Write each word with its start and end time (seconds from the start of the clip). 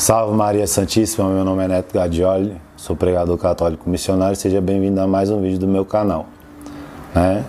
Salve 0.00 0.34
Maria 0.34 0.66
Santíssima, 0.66 1.28
meu 1.28 1.44
nome 1.44 1.62
é 1.62 1.68
Neto 1.68 1.92
Gadioli, 1.92 2.58
sou 2.74 2.96
pregador 2.96 3.36
católico 3.36 3.90
missionário, 3.90 4.34
seja 4.34 4.58
bem-vindo 4.58 4.98
a 4.98 5.06
mais 5.06 5.28
um 5.28 5.42
vídeo 5.42 5.58
do 5.58 5.68
meu 5.68 5.84
canal. 5.84 6.24
Né? 7.14 7.44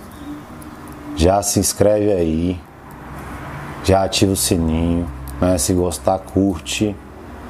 Já 1.16 1.42
se 1.42 1.62
inscreve 1.62 2.12
aí, 2.12 2.60
já 3.86 4.04
ativa 4.04 4.34
o 4.34 4.36
sininho, 4.36 5.08
né? 5.40 5.58
se 5.58 5.74
gostar, 5.74 6.20
curte, 6.20 6.94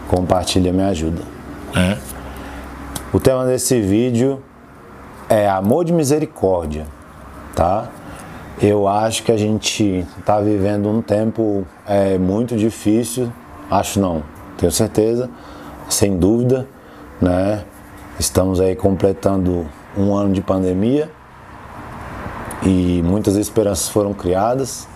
compartilha, 0.07 0.71
me 0.71 0.83
ajuda. 0.83 1.23
É. 1.75 1.97
O 3.11 3.19
tema 3.19 3.43
desse 3.43 3.81
vídeo 3.81 4.39
é 5.27 5.49
amor 5.49 5.83
de 5.83 5.93
misericórdia, 5.93 6.85
tá? 7.55 7.89
Eu 8.61 8.87
acho 8.87 9.23
que 9.23 9.31
a 9.31 9.37
gente 9.37 10.05
está 10.19 10.39
vivendo 10.39 10.87
um 10.87 11.01
tempo 11.01 11.65
é, 11.87 12.19
muito 12.19 12.55
difícil, 12.55 13.33
acho 13.67 13.99
não, 13.99 14.21
tenho 14.61 14.71
certeza, 14.71 15.27
sem 15.89 16.19
dúvida, 16.19 16.67
né? 17.19 17.63
Estamos 18.19 18.61
aí 18.61 18.75
completando 18.75 19.67
um 19.97 20.13
ano 20.15 20.31
de 20.31 20.39
pandemia 20.39 21.09
e 22.61 23.01
muitas 23.03 23.35
esperanças 23.37 23.89
foram 23.89 24.13
criadas. 24.13 24.87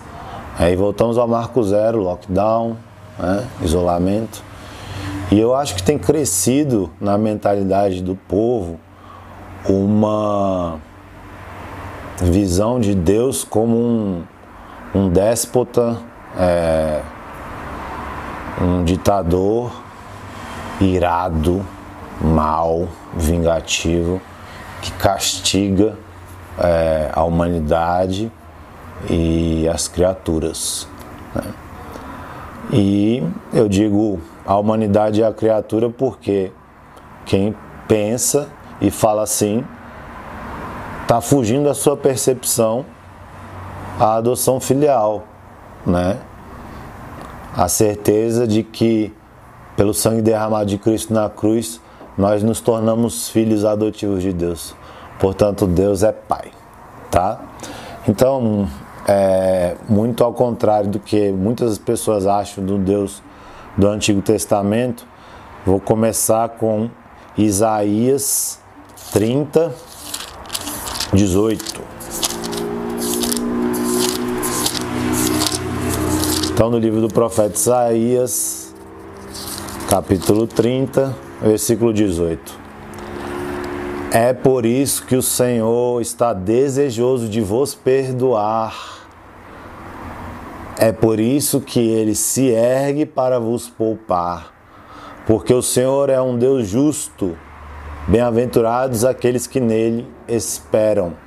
Aí 0.56 0.76
voltamos 0.76 1.18
ao 1.18 1.26
marco 1.26 1.60
zero, 1.64 1.98
lockdown, 1.98 2.76
né? 3.18 3.44
isolamento. 3.60 4.40
E 5.32 5.40
eu 5.40 5.52
acho 5.52 5.74
que 5.74 5.82
tem 5.82 5.98
crescido 5.98 6.88
na 7.00 7.18
mentalidade 7.18 8.00
do 8.00 8.14
povo 8.14 8.78
uma 9.68 10.78
visão 12.22 12.78
de 12.78 12.94
Deus 12.94 13.42
como 13.42 13.76
um, 13.76 14.22
um 14.94 15.08
déspota, 15.08 15.98
é, 16.38 17.02
um 18.60 18.84
ditador 18.84 19.72
irado, 20.80 21.64
mal, 22.20 22.88
vingativo, 23.14 24.20
que 24.80 24.92
castiga 24.92 25.96
é, 26.58 27.10
a 27.12 27.22
humanidade 27.24 28.30
e 29.10 29.68
as 29.68 29.88
criaturas. 29.88 30.88
Né? 31.34 31.42
E 32.72 33.22
eu 33.52 33.68
digo 33.68 34.20
a 34.44 34.56
humanidade 34.56 35.20
e 35.20 35.24
a 35.24 35.32
criatura 35.32 35.88
porque 35.90 36.52
quem 37.24 37.54
pensa 37.86 38.48
e 38.80 38.90
fala 38.90 39.22
assim 39.22 39.64
está 41.02 41.20
fugindo 41.20 41.64
da 41.64 41.74
sua 41.74 41.96
percepção 41.96 42.84
a 43.98 44.16
adoção 44.16 44.60
filial, 44.60 45.24
né? 45.86 46.18
A 47.56 47.68
certeza 47.68 48.46
de 48.46 48.62
que 48.62 49.12
pelo 49.76 49.94
sangue 49.94 50.20
derramado 50.20 50.66
de 50.66 50.78
Cristo 50.78 51.12
na 51.14 51.28
cruz 51.30 51.80
nós 52.16 52.42
nos 52.42 52.60
tornamos 52.60 53.28
filhos 53.28 53.64
adotivos 53.64 54.22
de 54.22 54.32
Deus. 54.32 54.74
Portanto, 55.18 55.66
Deus 55.66 56.02
é 56.02 56.12
Pai, 56.12 56.50
tá? 57.10 57.40
Então, 58.08 58.68
é, 59.08 59.76
muito 59.88 60.22
ao 60.22 60.32
contrário 60.32 60.90
do 60.90 60.98
que 60.98 61.30
muitas 61.32 61.78
pessoas 61.78 62.26
acham 62.26 62.64
do 62.64 62.78
Deus 62.78 63.22
do 63.76 63.88
Antigo 63.88 64.20
Testamento, 64.22 65.06
vou 65.64 65.80
começar 65.80 66.48
com 66.50 66.90
Isaías 67.36 68.60
30, 69.12 69.72
18. 71.12 71.75
Então, 76.56 76.70
no 76.70 76.78
livro 76.78 77.02
do 77.02 77.08
profeta 77.08 77.54
Isaías, 77.54 78.74
capítulo 79.90 80.46
30, 80.46 81.14
versículo 81.42 81.92
18. 81.92 82.58
É 84.10 84.32
por 84.32 84.64
isso 84.64 85.04
que 85.04 85.16
o 85.16 85.22
Senhor 85.22 86.00
está 86.00 86.32
desejoso 86.32 87.28
de 87.28 87.42
vos 87.42 87.74
perdoar. 87.74 88.74
É 90.78 90.92
por 90.92 91.20
isso 91.20 91.60
que 91.60 91.90
ele 91.90 92.14
se 92.14 92.48
ergue 92.48 93.04
para 93.04 93.38
vos 93.38 93.68
poupar. 93.68 94.50
Porque 95.26 95.52
o 95.52 95.60
Senhor 95.60 96.08
é 96.08 96.22
um 96.22 96.38
Deus 96.38 96.66
justo. 96.66 97.36
Bem-aventurados 98.08 99.04
aqueles 99.04 99.46
que 99.46 99.60
nele 99.60 100.08
esperam. 100.26 101.25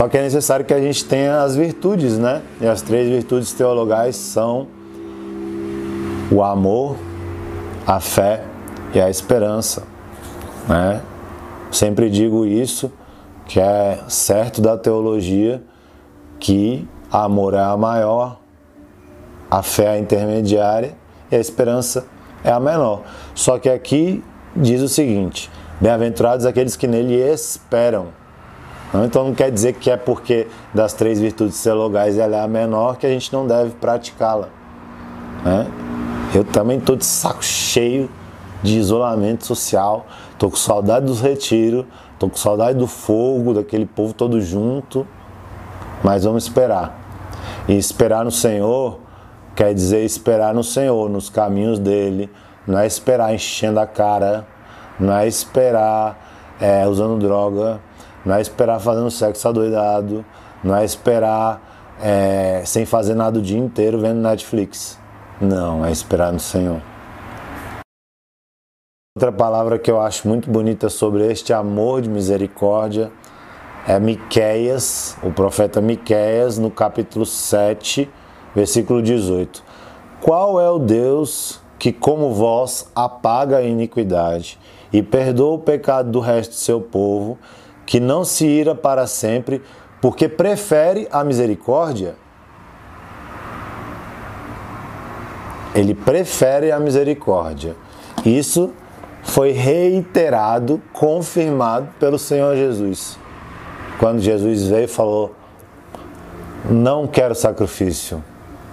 Só 0.00 0.08
que 0.08 0.16
é 0.16 0.22
necessário 0.22 0.64
que 0.64 0.72
a 0.72 0.80
gente 0.80 1.04
tenha 1.04 1.42
as 1.42 1.54
virtudes, 1.54 2.16
né? 2.16 2.40
E 2.58 2.66
as 2.66 2.80
três 2.80 3.06
virtudes 3.06 3.52
teologais 3.52 4.16
são 4.16 4.66
o 6.32 6.42
amor, 6.42 6.96
a 7.86 8.00
fé 8.00 8.42
e 8.94 8.98
a 8.98 9.10
esperança. 9.10 9.82
Né? 10.66 11.02
Sempre 11.70 12.08
digo 12.08 12.46
isso, 12.46 12.90
que 13.44 13.60
é 13.60 13.98
certo 14.08 14.62
da 14.62 14.74
teologia 14.78 15.62
que 16.38 16.88
amor 17.12 17.52
é 17.52 17.62
a 17.62 17.76
maior, 17.76 18.40
a 19.50 19.62
fé 19.62 19.84
é 19.84 19.90
a 19.90 19.98
intermediária 19.98 20.94
e 21.30 21.36
a 21.36 21.38
esperança 21.38 22.06
é 22.42 22.50
a 22.50 22.58
menor. 22.58 23.02
Só 23.34 23.58
que 23.58 23.68
aqui 23.68 24.24
diz 24.56 24.80
o 24.80 24.88
seguinte: 24.88 25.50
bem-aventurados 25.78 26.46
aqueles 26.46 26.74
que 26.74 26.86
nele 26.86 27.16
esperam. 27.16 28.18
Então 28.92 29.24
não 29.24 29.34
quer 29.34 29.50
dizer 29.50 29.74
que 29.74 29.90
é 29.90 29.96
porque 29.96 30.48
das 30.74 30.92
três 30.92 31.20
virtudes 31.20 31.62
teologais 31.62 32.18
ela 32.18 32.36
é 32.36 32.40
a 32.40 32.48
menor 32.48 32.96
que 32.96 33.06
a 33.06 33.10
gente 33.10 33.32
não 33.32 33.46
deve 33.46 33.70
praticá-la. 33.72 34.48
Né? 35.44 35.66
Eu 36.34 36.44
também 36.44 36.78
estou 36.78 36.96
de 36.96 37.06
saco 37.06 37.44
cheio 37.44 38.10
de 38.62 38.78
isolamento 38.78 39.46
social. 39.46 40.06
Tô 40.38 40.50
com 40.50 40.56
saudade 40.56 41.06
dos 41.06 41.20
retiros, 41.20 41.84
tô 42.18 42.28
com 42.28 42.36
saudade 42.36 42.78
do 42.78 42.86
fogo, 42.86 43.54
daquele 43.54 43.86
povo 43.86 44.12
todo 44.12 44.40
junto. 44.40 45.06
Mas 46.02 46.24
vamos 46.24 46.44
esperar. 46.44 46.98
E 47.68 47.76
esperar 47.76 48.24
no 48.24 48.30
Senhor 48.30 48.98
quer 49.54 49.74
dizer 49.74 50.04
esperar 50.04 50.54
no 50.54 50.64
Senhor, 50.64 51.08
nos 51.08 51.28
caminhos 51.28 51.78
dele. 51.78 52.30
Não 52.66 52.78
é 52.78 52.86
esperar 52.86 53.34
enchendo 53.34 53.78
a 53.78 53.86
cara, 53.86 54.46
não 54.98 55.14
é 55.14 55.26
esperar 55.26 56.18
é, 56.60 56.86
usando 56.86 57.18
droga, 57.18 57.80
não 58.24 58.34
é 58.34 58.40
esperar 58.40 58.78
fazendo 58.80 59.10
sexo 59.10 59.48
adoidado, 59.48 60.24
não 60.62 60.76
é 60.76 60.84
esperar 60.84 61.96
é, 62.00 62.62
sem 62.64 62.84
fazer 62.84 63.14
nada 63.14 63.38
o 63.38 63.42
dia 63.42 63.58
inteiro 63.58 63.98
vendo 63.98 64.20
Netflix. 64.20 64.98
Não, 65.40 65.84
é 65.84 65.90
esperar 65.90 66.32
no 66.32 66.40
Senhor. 66.40 66.82
Outra 69.16 69.32
palavra 69.32 69.78
que 69.78 69.90
eu 69.90 70.00
acho 70.00 70.28
muito 70.28 70.50
bonita 70.50 70.88
sobre 70.88 71.26
este 71.30 71.52
amor 71.52 72.00
de 72.00 72.08
misericórdia 72.08 73.10
é 73.86 73.98
Miqueias, 73.98 75.16
o 75.22 75.32
profeta 75.32 75.80
Miqueias, 75.80 76.58
no 76.58 76.70
capítulo 76.70 77.26
7, 77.26 78.08
versículo 78.54 79.02
18. 79.02 79.64
Qual 80.20 80.60
é 80.60 80.68
o 80.70 80.78
Deus 80.78 81.60
que, 81.78 81.92
como 81.92 82.32
vós, 82.32 82.90
apaga 82.94 83.56
a 83.56 83.62
iniquidade 83.62 84.58
e 84.92 85.02
perdoa 85.02 85.54
o 85.54 85.58
pecado 85.58 86.10
do 86.10 86.20
resto 86.20 86.50
do 86.50 86.56
seu 86.56 86.80
povo, 86.80 87.38
que 87.90 87.98
não 87.98 88.24
se 88.24 88.46
ira 88.46 88.72
para 88.72 89.04
sempre, 89.08 89.60
porque 90.00 90.28
prefere 90.28 91.08
a 91.10 91.24
misericórdia? 91.24 92.14
Ele 95.74 95.92
prefere 95.92 96.70
a 96.70 96.78
misericórdia. 96.78 97.74
Isso 98.24 98.72
foi 99.24 99.50
reiterado, 99.50 100.80
confirmado 100.92 101.88
pelo 101.98 102.16
Senhor 102.16 102.54
Jesus. 102.54 103.18
Quando 103.98 104.20
Jesus 104.20 104.68
veio 104.68 104.84
e 104.84 104.86
falou: 104.86 105.34
Não 106.70 107.08
quero 107.08 107.34
sacrifício, 107.34 108.22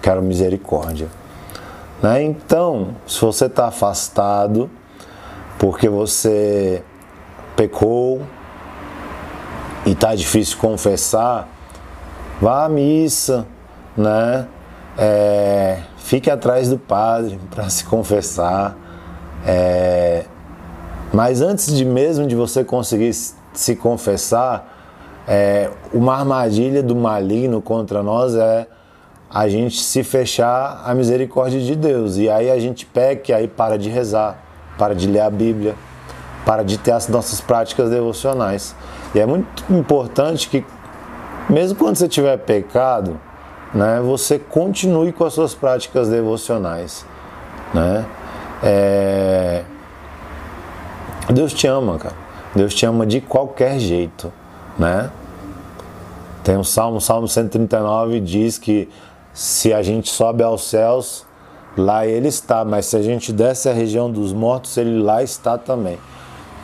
quero 0.00 0.22
misericórdia. 0.22 1.08
Né? 2.00 2.22
Então, 2.22 2.94
se 3.04 3.20
você 3.20 3.46
está 3.46 3.66
afastado 3.66 4.70
porque 5.58 5.88
você 5.88 6.84
pecou 7.56 8.22
e 9.88 9.92
está 9.92 10.14
difícil 10.14 10.58
confessar, 10.58 11.48
vá 12.42 12.66
à 12.66 12.68
missa, 12.68 13.46
né? 13.96 14.46
É, 14.98 15.78
fique 15.96 16.30
atrás 16.30 16.68
do 16.68 16.76
padre 16.76 17.40
para 17.50 17.70
se 17.70 17.84
confessar. 17.84 18.76
É, 19.46 20.26
mas 21.10 21.40
antes 21.40 21.74
de 21.74 21.86
mesmo 21.86 22.26
de 22.26 22.36
você 22.36 22.62
conseguir 22.62 23.14
se 23.14 23.76
confessar, 23.76 24.76
é, 25.26 25.70
uma 25.90 26.16
armadilha 26.16 26.82
do 26.82 26.94
maligno 26.94 27.62
contra 27.62 28.02
nós 28.02 28.34
é 28.34 28.66
a 29.30 29.48
gente 29.48 29.80
se 29.80 30.04
fechar 30.04 30.82
à 30.84 30.94
misericórdia 30.94 31.60
de 31.60 31.74
Deus. 31.74 32.18
E 32.18 32.28
aí 32.28 32.50
a 32.50 32.58
gente 32.58 32.84
peca 32.84 33.32
e 33.32 33.34
aí 33.34 33.48
para 33.48 33.78
de 33.78 33.88
rezar, 33.88 34.38
para 34.76 34.94
de 34.94 35.06
ler 35.06 35.20
a 35.20 35.30
Bíblia, 35.30 35.74
para 36.44 36.62
de 36.62 36.76
ter 36.76 36.92
as 36.92 37.08
nossas 37.08 37.40
práticas 37.40 37.88
devocionais. 37.88 38.76
E 39.14 39.20
é 39.20 39.26
muito 39.26 39.64
importante 39.70 40.48
que, 40.48 40.64
mesmo 41.48 41.78
quando 41.78 41.96
você 41.96 42.08
tiver 42.08 42.36
pecado, 42.38 43.18
né, 43.74 44.00
você 44.00 44.38
continue 44.38 45.12
com 45.12 45.24
as 45.24 45.32
suas 45.32 45.54
práticas 45.54 46.08
devocionais, 46.08 47.04
né? 47.72 48.06
É... 48.62 49.64
Deus 51.30 51.52
te 51.52 51.66
ama, 51.66 51.98
cara. 51.98 52.14
Deus 52.54 52.74
te 52.74 52.86
ama 52.86 53.06
de 53.06 53.20
qualquer 53.20 53.78
jeito, 53.78 54.32
né? 54.78 55.10
Tem 56.42 56.56
um 56.56 56.64
salmo, 56.64 57.00
Salmo 57.00 57.28
139 57.28 58.20
diz 58.20 58.56
que 58.56 58.88
se 59.34 59.72
a 59.72 59.82
gente 59.82 60.08
sobe 60.08 60.42
aos 60.42 60.64
céus, 60.64 61.26
lá 61.76 62.06
ele 62.06 62.28
está, 62.28 62.64
mas 62.64 62.86
se 62.86 62.96
a 62.96 63.02
gente 63.02 63.32
desce 63.32 63.68
à 63.68 63.72
região 63.72 64.10
dos 64.10 64.32
mortos, 64.32 64.76
ele 64.76 64.98
lá 64.98 65.22
está 65.22 65.58
também. 65.58 65.98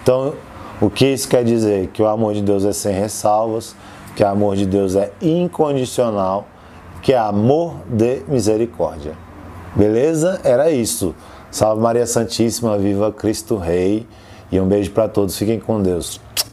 Então, 0.03 0.35
o 0.81 0.91
que 0.91 1.07
isso 1.07 1.29
quer 1.29 1.45
dizer? 1.45 1.89
Que 1.89 2.03
o 2.03 2.07
amor 2.07 2.35
de 2.35 2.43
Deus 2.43 2.65
é 2.65 2.73
sem 2.73 2.93
ressalvas, 2.95 3.75
que 4.17 4.23
o 4.23 4.29
amor 4.29 4.57
de 4.57 4.67
Deus 4.67 4.97
é 4.97 5.13
incondicional, 5.21 6.47
que 7.03 7.13
é 7.13 7.19
amor 7.19 7.77
de 7.89 8.23
misericórdia. 8.29 9.13
Beleza? 9.75 10.41
Era 10.45 10.71
isso. 10.71 11.15
Salve 11.51 11.83
Maria 11.83 12.07
Santíssima, 12.07 12.79
viva 12.79 13.13
Cristo 13.13 13.57
Rei. 13.57 14.07
E 14.51 14.61
um 14.61 14.67
beijo 14.67 14.91
para 14.91 15.09
todos. 15.09 15.37
Fiquem 15.37 15.59
com 15.59 15.83
Deus. 15.83 16.21